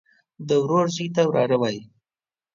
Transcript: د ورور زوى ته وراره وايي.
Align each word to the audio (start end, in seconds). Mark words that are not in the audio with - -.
د 0.47 0.49
ورور 0.63 0.85
زوى 0.95 1.07
ته 1.15 1.21
وراره 1.29 1.57
وايي. 1.61 1.83